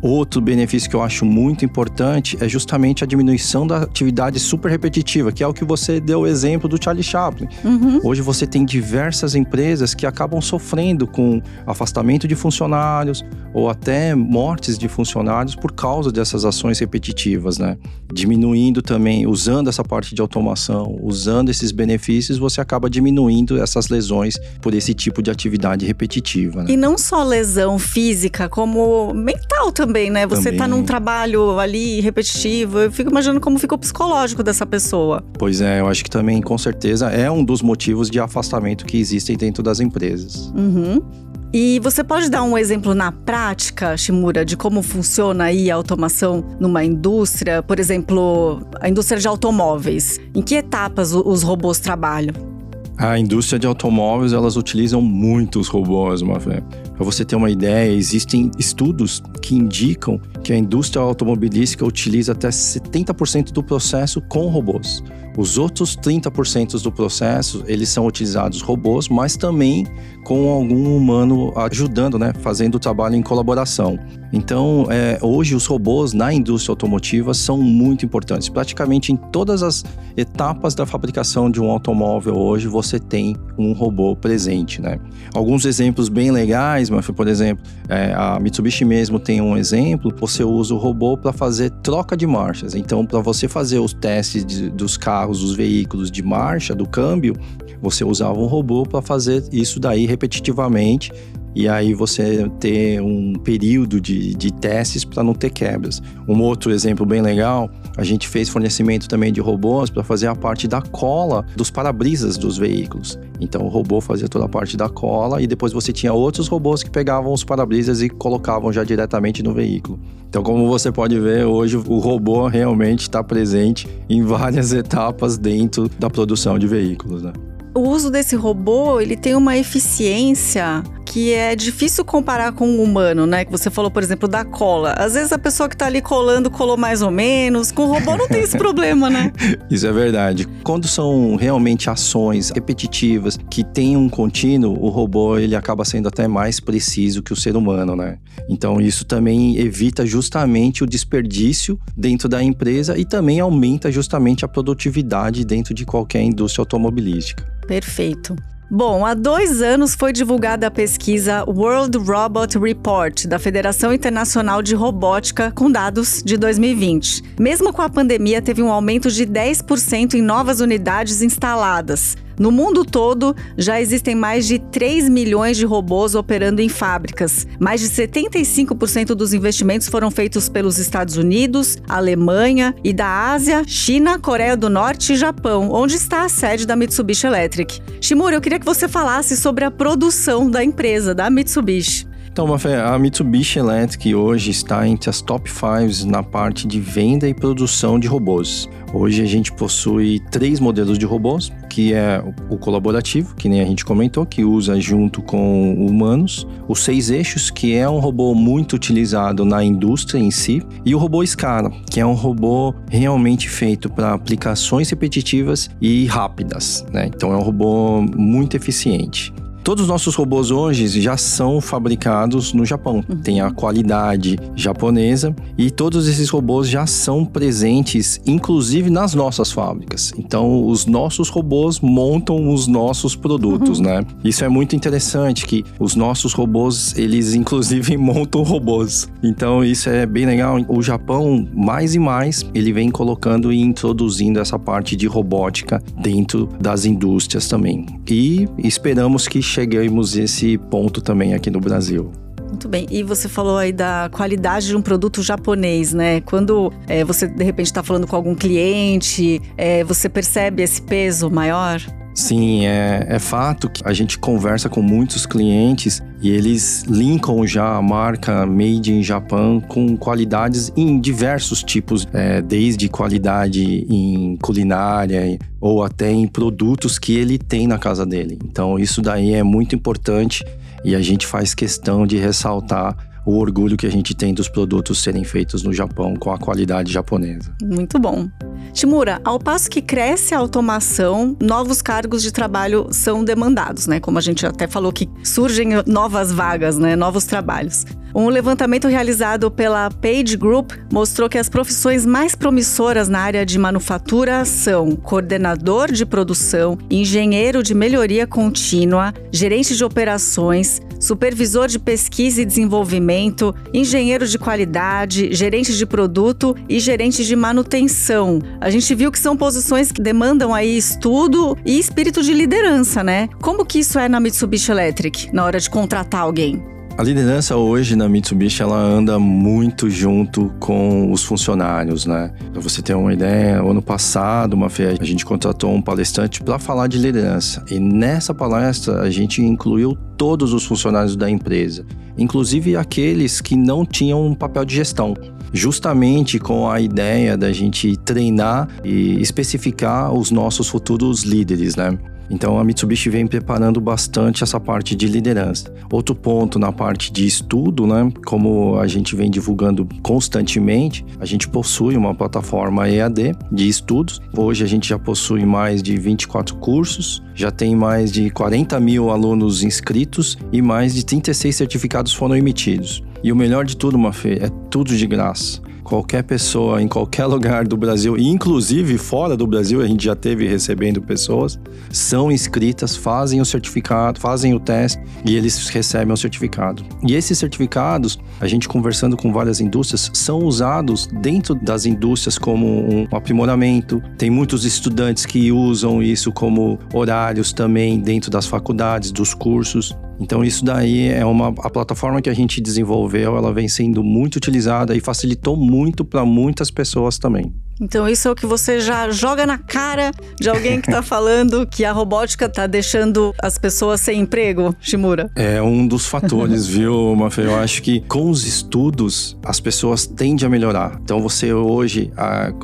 Outro 0.00 0.40
benefício 0.40 0.88
que 0.88 0.94
eu 0.94 1.02
acho 1.02 1.24
muito 1.24 1.64
importante 1.64 2.38
é 2.40 2.48
justamente 2.48 3.02
a 3.02 3.06
diminuição 3.06 3.66
da 3.66 3.78
atividade 3.78 4.38
super 4.38 4.70
repetitiva, 4.70 5.32
que 5.32 5.42
é 5.42 5.46
o 5.46 5.52
que 5.52 5.64
você 5.64 6.00
deu 6.00 6.20
o 6.20 6.26
exemplo 6.26 6.68
do 6.68 6.82
Charlie 6.82 7.02
Chaplin. 7.02 7.48
Uhum. 7.64 8.00
Hoje 8.04 8.22
você 8.22 8.46
tem 8.46 8.64
diversas 8.64 9.34
empresas 9.34 9.94
que 9.94 10.06
acabam 10.06 10.40
sofrendo 10.40 11.06
com 11.06 11.42
afastamento 11.66 12.28
de 12.28 12.36
funcionários 12.36 13.24
ou 13.52 13.68
até 13.68 14.14
mortes 14.14 14.78
de 14.78 14.86
funcionários 14.86 15.56
por 15.56 15.72
causa 15.72 16.12
dessas 16.12 16.44
ações 16.44 16.78
repetitivas, 16.78 17.58
né? 17.58 17.76
Diminuindo 18.12 18.80
também, 18.80 19.26
usando 19.26 19.68
essa 19.68 19.82
parte 19.82 20.14
de 20.14 20.22
automação, 20.22 20.96
usando 21.02 21.48
esses 21.48 21.72
benefícios, 21.72 22.38
você 22.38 22.60
acaba 22.60 22.88
diminuindo 22.88 23.60
essas 23.60 23.88
lesões 23.88 24.36
por 24.62 24.74
esse 24.74 24.94
tipo 24.94 25.22
de 25.22 25.30
atividade 25.30 25.84
repetitiva. 25.84 26.62
Né? 26.62 26.70
E 26.70 26.76
não 26.76 26.96
só 26.96 27.24
lesão 27.24 27.78
física, 27.78 28.48
como 28.48 29.12
mental 29.12 29.72
também 29.72 29.87
também, 29.88 30.10
né? 30.10 30.26
Você 30.26 30.44
também. 30.44 30.58
tá 30.58 30.68
num 30.68 30.82
trabalho 30.82 31.58
ali 31.58 32.00
repetitivo. 32.00 32.78
Eu 32.78 32.92
fico 32.92 33.10
imaginando 33.10 33.40
como 33.40 33.58
fica 33.58 33.74
o 33.74 33.78
psicológico 33.78 34.42
dessa 34.42 34.66
pessoa. 34.66 35.24
Pois 35.38 35.60
é, 35.60 35.80
eu 35.80 35.88
acho 35.88 36.04
que 36.04 36.10
também, 36.10 36.42
com 36.42 36.58
certeza, 36.58 37.08
é 37.08 37.30
um 37.30 37.42
dos 37.42 37.62
motivos 37.62 38.10
de 38.10 38.20
afastamento 38.20 38.84
que 38.84 38.98
existem 38.98 39.36
dentro 39.36 39.62
das 39.62 39.80
empresas. 39.80 40.52
Uhum. 40.54 41.02
E 41.50 41.80
você 41.82 42.04
pode 42.04 42.28
dar 42.28 42.42
um 42.42 42.58
exemplo 42.58 42.94
na 42.94 43.10
prática, 43.10 43.96
Shimura, 43.96 44.44
de 44.44 44.54
como 44.54 44.82
funciona 44.82 45.44
aí 45.44 45.70
a 45.70 45.74
automação 45.74 46.44
numa 46.60 46.84
indústria? 46.84 47.62
Por 47.62 47.80
exemplo, 47.80 48.60
a 48.82 48.88
indústria 48.90 49.18
de 49.18 49.26
automóveis. 49.26 50.20
Em 50.34 50.42
que 50.42 50.56
etapas 50.56 51.14
os 51.14 51.42
robôs 51.42 51.78
trabalham? 51.78 52.57
A 52.98 53.16
indústria 53.16 53.60
de 53.60 53.66
automóveis, 53.66 54.32
elas 54.32 54.56
utilizam 54.56 55.00
muitos 55.00 55.68
robôs, 55.68 56.20
Mafé. 56.20 56.60
Para 56.96 57.04
você 57.04 57.24
ter 57.24 57.36
uma 57.36 57.48
ideia, 57.48 57.92
existem 57.92 58.50
estudos 58.58 59.22
que 59.40 59.54
indicam 59.54 60.20
que 60.42 60.52
a 60.52 60.56
indústria 60.56 61.00
automobilística 61.00 61.86
utiliza 61.86 62.32
até 62.32 62.48
70% 62.48 63.52
do 63.52 63.62
processo 63.62 64.20
com 64.22 64.48
robôs. 64.48 65.00
Os 65.38 65.56
outros 65.56 65.96
30% 65.96 66.82
do 66.82 66.90
processo, 66.90 67.62
eles 67.68 67.90
são 67.90 68.04
utilizados 68.04 68.60
robôs, 68.60 69.08
mas 69.08 69.36
também 69.36 69.86
com 70.24 70.50
algum 70.50 70.96
humano 70.96 71.52
ajudando, 71.56 72.18
né, 72.18 72.32
fazendo 72.40 72.74
o 72.74 72.78
trabalho 72.80 73.14
em 73.14 73.22
colaboração. 73.22 73.96
Então, 74.32 74.86
é, 74.90 75.18
hoje 75.22 75.54
os 75.54 75.64
robôs 75.64 76.12
na 76.12 76.32
indústria 76.32 76.72
automotiva 76.72 77.32
são 77.32 77.56
muito 77.56 78.04
importantes. 78.04 78.48
Praticamente 78.48 79.12
em 79.12 79.16
todas 79.16 79.62
as 79.62 79.84
etapas 80.16 80.74
da 80.74 80.84
fabricação 80.84 81.50
de 81.50 81.60
um 81.60 81.70
automóvel 81.70 82.36
hoje 82.36 82.66
você 82.66 82.98
tem 82.98 83.36
um 83.56 83.72
robô 83.72 84.14
presente, 84.14 84.82
né? 84.82 84.98
Alguns 85.34 85.64
exemplos 85.64 86.08
bem 86.08 86.30
legais, 86.30 86.90
mas 86.90 87.06
por 87.06 87.26
exemplo, 87.26 87.64
é, 87.88 88.12
a 88.12 88.38
Mitsubishi 88.38 88.84
mesmo 88.84 89.18
tem 89.18 89.40
um 89.40 89.56
exemplo. 89.56 90.12
Você 90.18 90.44
usa 90.44 90.74
o 90.74 90.78
robô 90.78 91.16
para 91.16 91.32
fazer 91.32 91.70
troca 91.82 92.16
de 92.16 92.26
marchas. 92.26 92.74
Então, 92.74 93.06
para 93.06 93.20
você 93.20 93.48
fazer 93.48 93.78
os 93.78 93.94
testes 93.94 94.44
de, 94.44 94.68
dos 94.68 94.96
carros, 94.96 95.27
dos 95.36 95.54
veículos 95.54 96.10
de 96.10 96.22
marcha, 96.22 96.74
do 96.74 96.86
câmbio, 96.86 97.36
você 97.80 98.04
usava 98.04 98.38
um 98.38 98.46
robô 98.46 98.84
para 98.84 99.02
fazer 99.02 99.44
isso 99.52 99.78
daí 99.78 100.06
repetitivamente 100.06 101.12
e 101.54 101.68
aí 101.68 101.92
você 101.92 102.48
ter 102.60 103.00
um 103.00 103.32
período 103.34 104.00
de, 104.00 104.34
de 104.34 104.52
testes 104.52 105.04
para 105.04 105.24
não 105.24 105.34
ter 105.34 105.50
quebras. 105.50 106.00
Um 106.28 106.40
outro 106.40 106.70
exemplo 106.70 107.04
bem 107.04 107.20
legal, 107.20 107.68
a 107.96 108.04
gente 108.04 108.28
fez 108.28 108.48
fornecimento 108.48 109.08
também 109.08 109.32
de 109.32 109.40
robôs 109.40 109.90
para 109.90 110.04
fazer 110.04 110.28
a 110.28 110.36
parte 110.36 110.68
da 110.68 110.80
cola 110.80 111.44
dos 111.56 111.68
para-brisas 111.68 112.36
dos 112.36 112.56
veículos. 112.56 113.18
Então 113.40 113.62
o 113.62 113.68
robô 113.68 114.00
fazia 114.00 114.28
toda 114.28 114.44
a 114.44 114.48
parte 114.48 114.76
da 114.76 114.88
cola 114.88 115.42
e 115.42 115.46
depois 115.46 115.72
você 115.72 115.92
tinha 115.92 116.12
outros 116.12 116.46
robôs 116.46 116.84
que 116.84 116.90
pegavam 116.90 117.32
os 117.32 117.42
para-brisas 117.42 118.02
e 118.02 118.08
colocavam 118.08 118.72
já 118.72 118.84
diretamente 118.84 119.42
no 119.42 119.52
veículo. 119.52 119.98
Então, 120.28 120.42
como 120.42 120.68
você 120.68 120.92
pode 120.92 121.18
ver, 121.18 121.44
hoje 121.46 121.76
o 121.76 121.98
robô 121.98 122.46
realmente 122.46 123.00
está 123.00 123.24
presente 123.24 123.88
em 124.08 124.22
várias 124.22 124.72
etapas 124.74 125.38
dentro 125.38 125.90
da 125.98 126.10
produção 126.10 126.58
de 126.58 126.66
veículos. 126.66 127.22
Né? 127.22 127.32
O 127.74 127.80
uso 127.80 128.10
desse 128.10 128.34
robô 128.34 129.00
ele 129.00 129.16
tem 129.16 129.34
uma 129.34 129.56
eficiência 129.56 130.82
que 131.08 131.32
é 131.32 131.56
difícil 131.56 132.04
comparar 132.04 132.52
com 132.52 132.68
o 132.68 132.82
humano, 132.82 133.26
né? 133.26 133.44
Que 133.44 133.50
você 133.50 133.70
falou, 133.70 133.90
por 133.90 134.02
exemplo, 134.02 134.28
da 134.28 134.44
cola. 134.44 134.92
Às 134.92 135.14
vezes 135.14 135.32
a 135.32 135.38
pessoa 135.38 135.66
que 135.66 135.76
tá 135.76 135.86
ali 135.86 136.02
colando 136.02 136.50
colou 136.50 136.76
mais 136.76 137.00
ou 137.00 137.10
menos. 137.10 137.72
Com 137.72 137.84
o 137.84 137.86
robô 137.86 138.14
não 138.14 138.28
tem 138.28 138.42
esse 138.42 138.56
problema, 138.58 139.08
né? 139.08 139.32
Isso 139.70 139.86
é 139.86 139.92
verdade. 139.92 140.46
Quando 140.62 140.86
são 140.86 141.34
realmente 141.36 141.88
ações 141.88 142.50
repetitivas 142.50 143.38
que 143.50 143.64
têm 143.64 143.96
um 143.96 144.08
contínuo, 144.08 144.78
o 144.78 144.90
robô 144.90 145.38
ele 145.38 145.56
acaba 145.56 145.82
sendo 145.82 146.08
até 146.08 146.28
mais 146.28 146.60
preciso 146.60 147.22
que 147.22 147.32
o 147.32 147.36
ser 147.36 147.56
humano, 147.56 147.96
né? 147.96 148.18
Então 148.48 148.78
isso 148.78 149.06
também 149.06 149.56
evita 149.56 150.04
justamente 150.04 150.84
o 150.84 150.86
desperdício 150.86 151.80
dentro 151.96 152.28
da 152.28 152.42
empresa 152.42 152.98
e 152.98 153.04
também 153.06 153.40
aumenta 153.40 153.90
justamente 153.90 154.44
a 154.44 154.48
produtividade 154.48 155.42
dentro 155.44 155.72
de 155.72 155.86
qualquer 155.86 156.20
indústria 156.20 156.62
automobilística. 156.62 157.44
Perfeito. 157.66 158.36
Bom, 158.70 159.06
há 159.06 159.14
dois 159.14 159.62
anos 159.62 159.94
foi 159.94 160.12
divulgada 160.12 160.66
a 160.66 160.70
pesquisa 160.70 161.42
World 161.48 161.96
Robot 161.96 162.58
Report 162.58 163.26
da 163.26 163.38
Federação 163.38 163.94
Internacional 163.94 164.60
de 164.60 164.74
Robótica 164.74 165.50
com 165.50 165.70
dados 165.70 166.22
de 166.22 166.36
2020. 166.36 167.22
Mesmo 167.40 167.72
com 167.72 167.80
a 167.80 167.88
pandemia, 167.88 168.42
teve 168.42 168.62
um 168.62 168.70
aumento 168.70 169.10
de 169.10 169.26
10% 169.26 170.12
em 170.14 170.20
novas 170.20 170.60
unidades 170.60 171.22
instaladas. 171.22 172.14
No 172.38 172.52
mundo 172.52 172.84
todo, 172.84 173.34
já 173.56 173.80
existem 173.80 174.14
mais 174.14 174.46
de 174.46 174.58
3 174.58 175.08
milhões 175.08 175.56
de 175.56 175.66
robôs 175.66 176.14
operando 176.14 176.60
em 176.60 176.68
fábricas. 176.68 177.46
Mais 177.58 177.80
de 177.80 177.88
75% 177.88 179.14
dos 179.14 179.32
investimentos 179.32 179.88
foram 179.88 180.10
feitos 180.10 180.48
pelos 180.48 180.78
Estados 180.78 181.16
Unidos, 181.16 181.78
Alemanha 181.88 182.74
e 182.84 182.92
da 182.92 183.32
Ásia, 183.32 183.62
China, 183.66 184.18
Coreia 184.18 184.56
do 184.56 184.70
Norte 184.70 185.12
e 185.12 185.16
Japão, 185.16 185.70
onde 185.72 185.96
está 185.96 186.24
a 186.24 186.28
sede 186.28 186.66
da 186.66 186.76
Mitsubishi 186.76 187.26
Electric. 187.26 187.80
Shimura, 188.00 188.36
eu 188.36 188.40
queria 188.40 188.58
que 188.58 188.66
você 188.66 188.86
falasse 188.86 189.36
sobre 189.36 189.64
a 189.64 189.70
produção 189.70 190.50
da 190.50 190.62
empresa, 190.62 191.14
da 191.14 191.28
Mitsubishi. 191.28 192.06
Então, 192.38 192.46
Mafé, 192.46 192.80
a 192.80 192.96
Mitsubishi 192.96 193.58
Electric 193.58 194.14
hoje 194.14 194.52
está 194.52 194.86
entre 194.86 195.10
as 195.10 195.20
top 195.20 195.50
5 195.50 196.08
na 196.08 196.22
parte 196.22 196.68
de 196.68 196.78
venda 196.78 197.28
e 197.28 197.34
produção 197.34 197.98
de 197.98 198.06
robôs. 198.06 198.68
Hoje 198.94 199.20
a 199.22 199.26
gente 199.26 199.50
possui 199.50 200.20
três 200.30 200.60
modelos 200.60 201.00
de 201.00 201.04
robôs, 201.04 201.50
que 201.68 201.92
é 201.92 202.22
o 202.48 202.56
colaborativo, 202.56 203.34
que 203.34 203.48
nem 203.48 203.60
a 203.60 203.64
gente 203.64 203.84
comentou, 203.84 204.24
que 204.24 204.44
usa 204.44 204.80
junto 204.80 205.20
com 205.20 205.74
humanos, 205.84 206.46
o 206.68 206.76
seis 206.76 207.10
eixos, 207.10 207.50
que 207.50 207.74
é 207.74 207.90
um 207.90 207.98
robô 207.98 208.32
muito 208.36 208.76
utilizado 208.76 209.44
na 209.44 209.64
indústria 209.64 210.20
em 210.20 210.30
si, 210.30 210.62
e 210.84 210.94
o 210.94 210.98
robô 210.98 211.26
Scala, 211.26 211.72
que 211.90 211.98
é 211.98 212.06
um 212.06 212.14
robô 212.14 212.72
realmente 212.88 213.50
feito 213.50 213.90
para 213.90 214.14
aplicações 214.14 214.88
repetitivas 214.88 215.68
e 215.80 216.06
rápidas. 216.06 216.86
Né? 216.92 217.10
Então 217.12 217.32
é 217.32 217.36
um 217.36 217.42
robô 217.42 218.00
muito 218.00 218.56
eficiente. 218.56 219.32
Todos 219.68 219.82
os 219.82 219.88
nossos 219.90 220.14
robôs 220.14 220.50
hoje 220.50 220.88
já 220.98 221.18
são 221.18 221.60
fabricados 221.60 222.54
no 222.54 222.64
Japão. 222.64 223.04
Uhum. 223.06 223.18
Tem 223.18 223.42
a 223.42 223.50
qualidade 223.50 224.38
japonesa 224.56 225.36
e 225.58 225.70
todos 225.70 226.08
esses 226.08 226.30
robôs 226.30 226.66
já 226.66 226.86
são 226.86 227.22
presentes, 227.22 228.18
inclusive 228.26 228.88
nas 228.88 229.12
nossas 229.12 229.52
fábricas. 229.52 230.10
Então, 230.16 230.66
os 230.66 230.86
nossos 230.86 231.28
robôs 231.28 231.80
montam 231.80 232.50
os 232.50 232.66
nossos 232.66 233.14
produtos, 233.14 233.78
uhum. 233.78 233.84
né? 233.84 234.06
Isso 234.24 234.42
é 234.42 234.48
muito 234.48 234.74
interessante 234.74 235.44
que 235.44 235.62
os 235.78 235.94
nossos 235.94 236.32
robôs, 236.32 236.94
eles 236.96 237.34
inclusive 237.34 237.94
montam 238.00 238.42
robôs. 238.42 239.06
Então, 239.22 239.62
isso 239.62 239.90
é 239.90 240.06
bem 240.06 240.24
legal. 240.24 240.64
O 240.66 240.80
Japão, 240.80 241.46
mais 241.52 241.94
e 241.94 241.98
mais, 241.98 242.42
ele 242.54 242.72
vem 242.72 242.88
colocando 242.88 243.52
e 243.52 243.60
introduzindo 243.60 244.40
essa 244.40 244.58
parte 244.58 244.96
de 244.96 245.06
robótica 245.06 245.82
dentro 246.00 246.48
das 246.58 246.86
indústrias 246.86 247.48
também. 247.48 247.84
E 248.08 248.48
esperamos 248.64 249.28
que 249.28 249.42
cheguemos 249.58 250.16
esse 250.16 250.56
ponto 250.56 251.00
também 251.00 251.34
aqui 251.34 251.50
no 251.50 251.58
Brasil. 251.58 252.12
Muito 252.48 252.68
bem. 252.68 252.86
E 252.90 253.02
você 253.02 253.28
falou 253.28 253.58
aí 253.58 253.72
da 253.72 254.08
qualidade 254.12 254.68
de 254.68 254.76
um 254.76 254.80
produto 254.80 255.20
japonês, 255.20 255.92
né? 255.92 256.20
Quando 256.20 256.72
é, 256.86 257.02
você 257.04 257.26
de 257.26 257.42
repente 257.42 257.66
está 257.66 257.82
falando 257.82 258.06
com 258.06 258.14
algum 258.14 258.36
cliente, 258.36 259.42
é, 259.56 259.82
você 259.82 260.08
percebe 260.08 260.62
esse 260.62 260.80
peso 260.80 261.28
maior? 261.28 261.80
Sim, 262.18 262.66
é, 262.66 263.06
é 263.10 263.18
fato 263.20 263.70
que 263.70 263.80
a 263.84 263.92
gente 263.92 264.18
conversa 264.18 264.68
com 264.68 264.82
muitos 264.82 265.24
clientes 265.24 266.02
e 266.20 266.28
eles 266.28 266.82
linkam 266.82 267.46
já 267.46 267.76
a 267.76 267.80
marca 267.80 268.44
Made 268.44 268.92
in 268.92 269.04
Japan 269.04 269.60
com 269.60 269.96
qualidades 269.96 270.72
em 270.76 271.00
diversos 271.00 271.62
tipos, 271.62 272.08
é, 272.12 272.42
desde 272.42 272.88
qualidade 272.88 273.86
em 273.88 274.36
culinária 274.38 275.38
ou 275.60 275.84
até 275.84 276.10
em 276.10 276.26
produtos 276.26 276.98
que 276.98 277.14
ele 277.14 277.38
tem 277.38 277.68
na 277.68 277.78
casa 277.78 278.04
dele. 278.04 278.36
Então, 278.44 278.80
isso 278.80 279.00
daí 279.00 279.34
é 279.34 279.44
muito 279.44 279.76
importante 279.76 280.44
e 280.84 280.96
a 280.96 281.00
gente 281.00 281.24
faz 281.24 281.54
questão 281.54 282.04
de 282.04 282.16
ressaltar 282.16 282.96
o 283.28 283.36
orgulho 283.36 283.76
que 283.76 283.86
a 283.86 283.90
gente 283.90 284.14
tem 284.14 284.32
dos 284.32 284.48
produtos 284.48 285.02
serem 285.02 285.22
feitos 285.22 285.62
no 285.62 285.70
Japão 285.70 286.16
com 286.16 286.32
a 286.32 286.38
qualidade 286.38 286.90
japonesa. 286.90 287.54
Muito 287.62 287.98
bom. 287.98 288.26
Timura, 288.72 289.20
ao 289.22 289.38
passo 289.38 289.68
que 289.68 289.82
cresce 289.82 290.34
a 290.34 290.38
automação, 290.38 291.36
novos 291.38 291.82
cargos 291.82 292.22
de 292.22 292.32
trabalho 292.32 292.86
são 292.90 293.22
demandados, 293.22 293.86
né? 293.86 294.00
Como 294.00 294.16
a 294.16 294.22
gente 294.22 294.46
até 294.46 294.66
falou 294.66 294.90
que 294.90 295.06
surgem 295.22 295.72
novas 295.86 296.32
vagas, 296.32 296.78
né? 296.78 296.96
Novos 296.96 297.26
trabalhos. 297.26 297.84
Um 298.14 298.28
levantamento 298.28 298.88
realizado 298.88 299.50
pela 299.50 299.90
Page 299.90 300.36
Group 300.36 300.72
mostrou 300.90 301.28
que 301.28 301.36
as 301.36 301.48
profissões 301.48 302.06
mais 302.06 302.34
promissoras 302.34 303.08
na 303.08 303.20
área 303.20 303.44
de 303.44 303.58
manufatura 303.58 304.44
são 304.44 304.96
coordenador 304.96 305.92
de 305.92 306.06
produção, 306.06 306.78
engenheiro 306.90 307.62
de 307.62 307.74
melhoria 307.74 308.26
contínua, 308.26 309.12
gerente 309.30 309.76
de 309.76 309.84
operações, 309.84 310.80
supervisor 310.98 311.68
de 311.68 311.78
pesquisa 311.78 312.42
e 312.42 312.44
desenvolvimento, 312.44 313.54
engenheiro 313.74 314.26
de 314.26 314.38
qualidade, 314.38 315.32
gerente 315.34 315.76
de 315.76 315.84
produto 315.86 316.56
e 316.68 316.80
gerente 316.80 317.24
de 317.24 317.36
manutenção. 317.36 318.40
A 318.60 318.70
gente 318.70 318.94
viu 318.94 319.12
que 319.12 319.18
são 319.18 319.36
posições 319.36 319.92
que 319.92 320.00
demandam 320.00 320.54
aí 320.54 320.76
estudo 320.76 321.56
e 321.64 321.78
espírito 321.78 322.22
de 322.22 322.32
liderança, 322.32 323.04
né? 323.04 323.28
Como 323.40 323.66
que 323.66 323.80
isso 323.80 323.98
é 323.98 324.08
na 324.08 324.18
Mitsubishi 324.18 324.70
Electric 324.70 325.32
na 325.32 325.44
hora 325.44 325.60
de 325.60 325.68
contratar 325.68 326.22
alguém? 326.22 326.77
A 326.98 327.02
liderança 327.04 327.56
hoje 327.56 327.94
na 327.94 328.08
Mitsubishi 328.08 328.60
ela 328.60 328.76
anda 328.76 329.20
muito 329.20 329.88
junto 329.88 330.52
com 330.58 331.12
os 331.12 331.22
funcionários, 331.22 332.04
né? 332.06 332.32
Pra 332.52 332.60
você 332.60 332.82
ter 332.82 332.92
uma 332.94 333.12
ideia, 333.12 333.60
ano 333.60 333.80
passado, 333.80 334.54
uma 334.54 334.68
feira, 334.68 334.96
a 335.00 335.04
gente 335.04 335.24
contratou 335.24 335.72
um 335.72 335.80
palestrante 335.80 336.42
para 336.42 336.58
falar 336.58 336.88
de 336.88 336.98
liderança. 336.98 337.64
E 337.70 337.78
nessa 337.78 338.34
palestra 338.34 339.02
a 339.02 339.10
gente 339.10 339.40
incluiu 339.40 339.96
todos 340.16 340.52
os 340.52 340.64
funcionários 340.64 341.14
da 341.14 341.30
empresa, 341.30 341.86
inclusive 342.18 342.74
aqueles 342.74 343.40
que 343.40 343.54
não 343.54 343.86
tinham 343.86 344.26
um 344.26 344.34
papel 344.34 344.64
de 344.64 344.74
gestão 344.74 345.14
justamente 345.52 346.38
com 346.38 346.68
a 346.68 346.80
ideia 346.80 347.36
da 347.36 347.52
gente 347.52 347.96
treinar 347.98 348.68
e 348.84 349.20
especificar 349.22 350.12
os 350.12 350.32
nossos 350.32 350.68
futuros 350.68 351.22
líderes, 351.22 351.76
né? 351.76 351.96
Então 352.30 352.58
a 352.58 352.64
Mitsubishi 352.64 353.08
vem 353.10 353.26
preparando 353.26 353.80
bastante 353.80 354.42
essa 354.42 354.60
parte 354.60 354.94
de 354.94 355.06
liderança. 355.06 355.72
Outro 355.90 356.14
ponto 356.14 356.58
na 356.58 356.72
parte 356.72 357.12
de 357.12 357.26
estudo, 357.26 357.86
né? 357.86 358.12
Como 358.26 358.78
a 358.78 358.86
gente 358.86 359.16
vem 359.16 359.30
divulgando 359.30 359.88
constantemente, 360.02 361.04
a 361.18 361.24
gente 361.24 361.48
possui 361.48 361.96
uma 361.96 362.14
plataforma 362.14 362.88
EAD 362.88 363.34
de 363.50 363.68
estudos. 363.68 364.20
Hoje 364.36 364.64
a 364.64 364.66
gente 364.66 364.88
já 364.88 364.98
possui 364.98 365.44
mais 365.44 365.82
de 365.82 365.96
24 365.96 366.56
cursos, 366.56 367.22
já 367.34 367.50
tem 367.50 367.74
mais 367.74 368.12
de 368.12 368.30
40 368.30 368.78
mil 368.80 369.10
alunos 369.10 369.62
inscritos 369.62 370.36
e 370.52 370.60
mais 370.60 370.94
de 370.94 371.04
36 371.04 371.56
certificados 371.56 372.12
foram 372.12 372.36
emitidos. 372.36 373.02
E 373.22 373.32
o 373.32 373.36
melhor 373.36 373.64
de 373.64 373.76
tudo, 373.76 373.98
Mafê, 373.98 374.38
é 374.40 374.48
tudo 374.70 374.96
de 374.96 375.06
graça 375.06 375.67
qualquer 375.88 376.22
pessoa 376.22 376.82
em 376.82 376.86
qualquer 376.86 377.24
lugar 377.26 377.66
do 377.66 377.76
Brasil, 377.76 378.16
inclusive 378.18 378.98
fora 378.98 379.36
do 379.36 379.46
Brasil, 379.46 379.80
a 379.80 379.86
gente 379.86 380.04
já 380.04 380.14
teve 380.14 380.46
recebendo 380.46 381.00
pessoas, 381.00 381.58
são 381.90 382.30
inscritas, 382.30 382.94
fazem 382.94 383.40
o 383.40 383.44
certificado, 383.44 384.20
fazem 384.20 384.54
o 384.54 384.60
teste 384.60 385.02
e 385.24 385.34
eles 385.34 385.68
recebem 385.68 386.12
o 386.12 386.16
certificado. 386.16 386.84
E 387.06 387.14
esses 387.14 387.38
certificados, 387.38 388.18
a 388.40 388.46
gente 388.46 388.68
conversando 388.68 389.16
com 389.16 389.32
várias 389.32 389.60
indústrias, 389.60 390.10
são 390.12 390.40
usados 390.40 391.06
dentro 391.06 391.54
das 391.54 391.86
indústrias 391.86 392.36
como 392.36 392.66
um 392.66 393.06
aprimoramento. 393.10 394.02
Tem 394.18 394.28
muitos 394.28 394.64
estudantes 394.64 395.24
que 395.24 395.50
usam 395.50 396.02
isso 396.02 396.30
como 396.32 396.78
horários 396.92 397.52
também 397.52 397.98
dentro 397.98 398.30
das 398.30 398.46
faculdades, 398.46 399.10
dos 399.10 399.32
cursos. 399.32 399.96
Então 400.20 400.44
isso 400.44 400.64
daí 400.64 401.08
é 401.08 401.24
uma 401.24 401.48
a 401.48 401.70
plataforma 401.70 402.20
que 402.20 402.28
a 402.28 402.34
gente 402.34 402.60
desenvolveu, 402.60 403.36
ela 403.36 403.52
vem 403.52 403.68
sendo 403.68 404.02
muito 404.02 404.36
utilizada 404.36 404.96
e 404.96 405.00
facilitou 405.00 405.56
muito 405.56 406.04
para 406.04 406.24
muitas 406.24 406.70
pessoas 406.70 407.18
também. 407.18 407.52
Então 407.80 408.08
isso 408.08 408.28
é 408.28 408.30
o 408.30 408.34
que 408.34 408.46
você 408.46 408.80
já 408.80 409.10
joga 409.10 409.46
na 409.46 409.56
cara 409.56 410.10
de 410.38 410.48
alguém 410.48 410.80
que 410.80 410.88
está 410.88 411.02
falando 411.02 411.66
que 411.66 411.84
a 411.84 411.92
robótica 411.92 412.46
está 412.46 412.66
deixando 412.66 413.32
as 413.40 413.58
pessoas 413.58 414.00
sem 414.00 414.20
emprego, 414.20 414.74
Shimura? 414.80 415.30
É 415.36 415.62
um 415.62 415.86
dos 415.86 416.06
fatores, 416.06 416.66
viu, 416.68 417.14
Mafê? 417.14 417.42
Eu 417.42 417.56
acho 417.56 417.82
que 417.82 418.00
com 418.00 418.30
os 418.30 418.46
estudos 418.46 419.36
as 419.44 419.60
pessoas 419.60 420.06
tendem 420.06 420.46
a 420.46 420.48
melhorar. 420.48 420.98
Então 421.02 421.20
você 421.20 421.52
hoje, 421.52 422.10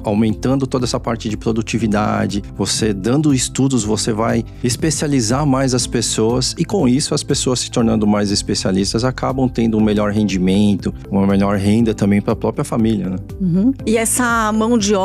aumentando 0.02 0.66
toda 0.66 0.84
essa 0.84 0.98
parte 0.98 1.28
de 1.28 1.36
produtividade, 1.36 2.42
você 2.56 2.92
dando 2.92 3.32
estudos, 3.32 3.84
você 3.84 4.12
vai 4.12 4.44
especializar 4.62 5.46
mais 5.46 5.74
as 5.74 5.86
pessoas 5.86 6.54
e 6.58 6.64
com 6.64 6.88
isso 6.88 7.14
as 7.14 7.22
pessoas 7.22 7.60
se 7.60 7.70
tornando 7.70 8.06
mais 8.06 8.30
especialistas 8.30 9.04
acabam 9.04 9.48
tendo 9.48 9.78
um 9.78 9.80
melhor 9.80 10.10
rendimento, 10.10 10.92
uma 11.10 11.26
melhor 11.26 11.56
renda 11.56 11.94
também 11.94 12.20
para 12.20 12.32
a 12.32 12.36
própria 12.36 12.64
família, 12.64 13.08
né? 13.08 13.16
Uhum. 13.40 13.72
E 13.86 13.96
essa 13.96 14.52
mão 14.52 14.76
de 14.76 14.94
obra 14.94 15.03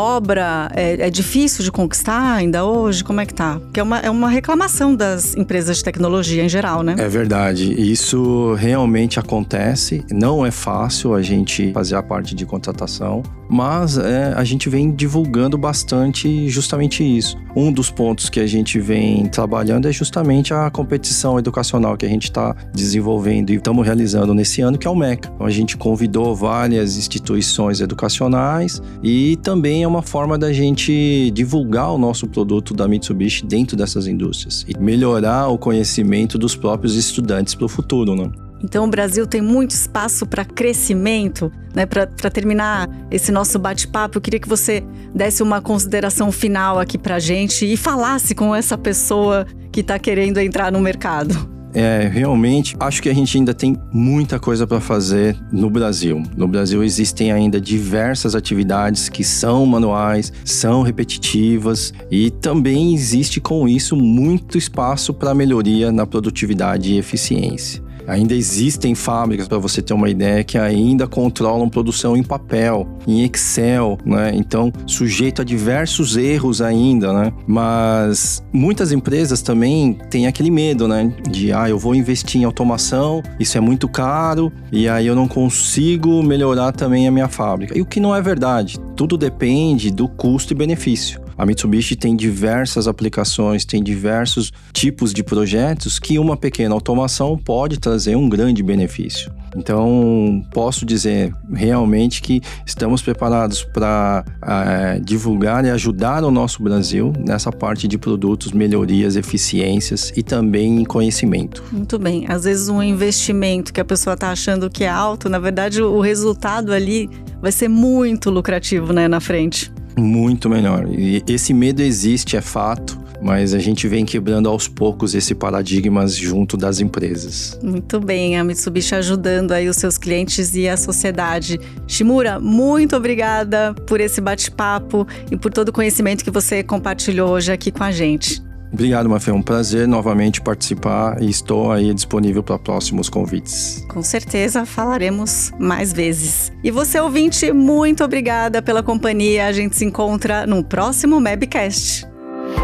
é, 0.76 1.08
é, 1.08 1.10
difícil 1.10 1.64
de 1.64 1.72
conquistar 1.72 2.34
ainda 2.34 2.66
hoje? 2.66 3.04
Como 3.04 3.20
é 3.22 3.26
que 3.26 3.34
tá? 3.34 3.60
Porque 3.60 3.80
é 3.80 3.84
uma, 3.84 4.00
é 4.00 4.10
uma 4.10 4.30
reclamação 4.30 4.96
das 4.96 5.36
empresas 5.36 5.78
de 5.78 5.84
tecnologia 5.84 6.44
em 6.44 6.50
geral, 6.50 6.84
né? 6.84 6.96
É 6.98 7.08
verdade. 7.08 7.74
Isso 7.74 8.54
realmente 8.54 9.20
acontece. 9.20 10.06
Não 10.12 10.46
é 10.46 10.52
fácil 10.52 11.14
a 11.14 11.22
gente 11.22 11.72
fazer 11.74 11.96
a 11.96 12.04
parte 12.04 12.34
de 12.36 12.46
contratação, 12.46 13.24
mas 13.50 13.98
é, 13.98 14.34
a 14.36 14.44
gente 14.44 14.70
vem 14.70 14.92
divulgando 14.92 15.58
bastante 15.58 16.48
justamente 16.48 17.04
isso. 17.04 17.36
Um 17.56 17.72
dos 17.72 17.90
pontos 17.90 18.30
que 18.30 18.40
a 18.40 18.46
gente 18.46 18.80
vem 18.80 19.26
trabalhando 19.26 19.88
é 19.88 19.92
justamente 19.92 20.54
a 20.54 20.70
competição 20.70 21.40
educacional 21.40 21.98
que 21.98 22.06
a 22.06 22.10
gente 22.10 22.26
está 22.26 22.56
desenvolvendo 22.74 23.50
e 23.50 23.56
estamos 23.56 23.84
realizando 23.86 24.34
nesse 24.34 24.62
ano, 24.62 24.78
que 24.78 24.88
é 24.88 24.90
o 24.90 24.96
MECA. 24.96 25.32
Então, 25.34 25.48
a 25.48 25.50
gente 25.50 25.76
convidou 25.76 26.36
várias 26.36 26.96
instituições 26.96 27.82
educacionais 27.82 28.82
e 29.02 29.36
também 29.38 29.86
uma 29.86 30.04
forma 30.04 30.38
da 30.38 30.54
gente 30.54 31.32
divulgar 31.32 31.92
o 31.92 31.98
nosso 31.98 32.28
produto 32.28 32.74
da 32.74 32.88
Mitsubishi 32.88 33.46
dentro 33.46 33.76
dessas 33.76 34.06
indústrias 34.06 34.66
e 34.68 34.78
melhorar 34.80 35.48
o 35.48 35.58
conhecimento 35.58 36.38
dos 36.38 36.56
próprios 36.56 36.96
estudantes 36.96 37.56
para 37.56 37.66
o 37.66 37.70
futuro, 37.70 38.16
né? 38.16 38.30
Então 38.64 38.86
o 38.86 38.88
Brasil 38.90 39.26
tem 39.26 39.42
muito 39.42 39.72
espaço 39.72 40.26
para 40.26 40.44
crescimento, 40.44 41.52
né? 41.74 41.86
Para 41.86 42.30
terminar 42.30 42.90
esse 43.10 43.32
nosso 43.32 43.58
bate-papo, 43.58 44.18
eu 44.18 44.22
queria 44.22 44.40
que 44.40 44.50
você 44.50 44.84
desse 45.14 45.42
uma 45.42 45.62
consideração 45.62 46.32
final 46.32 46.80
aqui 46.80 46.98
para 46.98 47.20
gente 47.20 47.66
e 47.66 47.78
falasse 47.78 48.36
com 48.36 48.54
essa 48.54 48.78
pessoa 48.78 49.46
que 49.72 49.82
está 49.82 49.98
querendo 49.98 50.40
entrar 50.40 50.72
no 50.72 50.80
mercado. 50.80 51.60
É, 51.74 52.10
realmente, 52.12 52.76
acho 52.80 53.02
que 53.02 53.10
a 53.10 53.14
gente 53.14 53.38
ainda 53.38 53.54
tem 53.54 53.76
muita 53.92 54.40
coisa 54.40 54.66
para 54.66 54.82
fazer 54.82 55.38
no 55.52 55.70
Brasil. 55.70 56.24
No 56.36 56.48
Brasil 56.48 56.84
existem 56.84 57.32
ainda 57.32 57.62
diversas 57.62 58.34
atividades 58.34 59.08
que 59.08 59.24
são 59.24 59.66
manuais, 59.66 60.34
são 60.44 60.82
repetitivas 60.82 61.94
e 62.10 62.32
também 62.32 62.96
existe 62.96 63.40
com 63.40 63.68
isso 63.68 63.96
muito 63.96 64.58
espaço 64.58 65.14
para 65.14 65.34
melhoria 65.34 65.92
na 65.92 66.08
produtividade 66.08 66.94
e 66.94 66.98
eficiência. 66.98 67.88
Ainda 68.10 68.34
existem 68.34 68.96
fábricas, 68.96 69.48
para 69.48 69.58
você 69.58 69.82
ter 69.82 69.94
uma 69.94 70.10
ideia, 70.10 70.44
que 70.44 70.58
ainda 70.58 71.08
controlam 71.08 71.70
produção 71.70 72.18
em 72.18 72.24
papel, 72.24 72.88
em 73.08 73.24
Excel, 73.24 73.98
né? 74.06 74.32
Então, 74.34 74.72
sujeito 74.86 75.42
a 75.42 75.46
diversos 75.46 76.18
erros 76.18 76.62
ainda, 76.62 77.14
né? 77.14 77.32
Mas 77.48 78.44
muitas 78.52 78.92
empresas 78.92 79.42
também 79.42 79.98
têm 80.10 80.28
aquele 80.28 80.52
medo, 80.52 80.88
né? 80.88 81.14
De, 81.30 81.54
ah, 81.54 81.70
eu 81.70 81.78
vou 81.78 81.94
investir 81.94 82.42
em 82.42 82.44
automação, 82.46 83.22
isso 83.40 83.58
é 83.58 83.62
muito 83.62 83.88
caro, 83.88 84.52
e 84.72 84.90
aí 84.90 85.06
eu 85.06 85.16
não 85.16 85.28
consigo 85.28 86.24
melhorar 86.24 86.72
também 86.72 87.08
a 87.08 87.12
minha 87.12 87.28
fábrica. 87.28 87.78
E 87.78 87.82
o 87.82 87.86
que 87.86 88.00
não 88.00 88.16
é 88.16 88.22
verdade. 88.22 88.80
Tudo 88.96 89.18
depende 89.18 89.92
do 89.92 90.08
custo 90.08 90.54
e 90.54 90.56
benefício. 90.56 91.29
A 91.40 91.46
Mitsubishi 91.46 91.96
tem 91.96 92.18
diversas 92.18 92.86
aplicações, 92.86 93.64
tem 93.64 93.82
diversos 93.82 94.52
tipos 94.74 95.14
de 95.14 95.24
projetos 95.24 95.98
que 95.98 96.20
uma 96.20 96.36
pequena 96.36 96.76
automação 96.76 97.38
pode 97.38 97.80
trazer 97.80 98.18
um 98.18 98.28
grande 98.28 98.62
benefício. 98.62 99.32
Então, 99.56 100.46
posso 100.54 100.86
dizer 100.86 101.34
realmente 101.54 102.22
que 102.22 102.42
estamos 102.66 103.02
preparados 103.02 103.64
para 103.64 104.26
é, 104.46 105.00
divulgar 105.00 105.64
e 105.64 105.70
ajudar 105.70 106.26
o 106.26 106.30
nosso 106.30 106.62
Brasil 106.62 107.14
nessa 107.18 107.54
parte 107.54 107.88
de 107.88 107.98
produtos, 107.98 108.52
melhorias, 108.52 109.16
eficiências 109.16 110.12
e 110.18 110.22
também 110.22 110.84
conhecimento. 110.84 111.64
Muito 111.72 111.98
bem. 111.98 112.26
Às 112.28 112.44
vezes, 112.44 112.68
um 112.68 112.84
investimento 112.84 113.72
que 113.72 113.80
a 113.80 113.86
pessoa 113.86 114.14
está 114.14 114.30
achando 114.30 114.70
que 114.70 114.84
é 114.84 114.90
alto, 114.90 115.30
na 115.30 115.40
verdade, 115.40 115.82
o 115.82 116.02
resultado 116.02 116.74
ali 116.74 117.10
vai 117.42 117.54
ser 117.54 117.70
muito 117.70 118.30
lucrativo 118.30 118.92
né, 118.92 119.08
na 119.08 119.22
frente. 119.22 119.72
Muito 120.00 120.50
melhor. 120.50 120.88
E 120.90 121.24
esse 121.28 121.54
medo 121.54 121.82
existe, 121.82 122.38
é 122.38 122.42
fato, 122.42 123.00
mas 123.22 123.54
a 123.54 123.60
gente 123.60 123.88
vem 123.88 124.06
quebrando 124.06 124.48
aos 124.48 124.68
poucos 124.68 125.14
esse 125.14 125.36
paradigmas 125.36 126.16
junto 126.16 126.56
das 126.56 126.80
empresas. 126.80 127.60
Muito 127.62 128.00
bem, 128.00 128.38
a 128.38 128.44
Mitsubishi 128.44 128.96
ajudando 128.96 129.52
aí 129.52 129.68
os 129.68 129.78
seus 129.78 129.98
clientes 129.98 130.56
e 130.56 130.68
a 130.68 130.78
sociedade. 130.78 131.60
Shimura, 131.88 132.40
muito 132.40 132.96
obrigada 132.96 133.74
por 133.86 134.00
esse 134.00 134.22
bate-papo 134.22 135.06
e 135.30 135.38
por 135.38 135.52
todo 135.52 135.70
o 135.70 135.74
conhecimento 135.74 136.24
que 136.24 136.32
você 136.32 136.64
compartilhou 136.64 137.30
hoje 137.30 137.52
aqui 137.52 137.72
com 137.72 137.84
a 137.84 137.92
gente. 137.92 138.49
Obrigado, 138.72 139.10
Mafê. 139.10 139.32
É 139.32 139.34
um 139.34 139.42
prazer 139.42 139.88
novamente 139.88 140.42
participar 140.42 141.22
e 141.22 141.30
estou 141.30 141.72
aí 141.72 141.94
disponível 141.94 142.44
para 142.44 142.58
próximos 142.60 143.10
convites. 143.10 143.86
Com 143.90 144.02
certeza 144.04 144.66
falaremos 144.66 145.52
mais 145.60 145.92
vezes. 145.92 146.52
E 146.64 146.72
você, 146.72 147.00
ouvinte, 147.00 147.52
muito 147.52 148.04
obrigada 148.04 148.62
pela 148.62 148.84
companhia. 148.84 149.48
A 149.48 149.52
gente 149.52 149.76
se 149.76 149.86
encontra 149.86 150.46
no 150.46 150.64
próximo 150.64 151.20
Mabcast. 151.20 152.08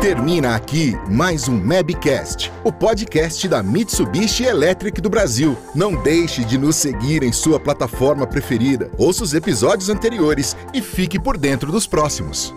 Termina 0.01 0.55
aqui 0.55 0.95
mais 1.09 1.47
um 1.47 1.57
Mabcast, 1.59 2.51
o 2.63 2.71
podcast 2.71 3.47
da 3.47 3.63
Mitsubishi 3.63 4.43
Electric 4.43 4.99
do 4.99 5.09
Brasil. 5.09 5.57
Não 5.73 5.95
deixe 6.01 6.43
de 6.43 6.57
nos 6.57 6.75
seguir 6.75 7.23
em 7.23 7.31
sua 7.31 7.59
plataforma 7.59 8.27
preferida. 8.27 8.91
Ouça 8.97 9.23
os 9.23 9.33
episódios 9.33 9.89
anteriores 9.89 10.55
e 10.73 10.81
fique 10.81 11.19
por 11.19 11.37
dentro 11.37 11.71
dos 11.71 11.87
próximos. 11.87 12.53